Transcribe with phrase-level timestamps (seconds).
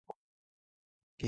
[0.07, 0.23] キーボード